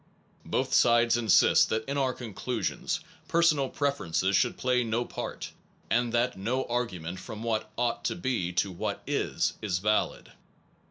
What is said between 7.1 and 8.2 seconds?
from what ought to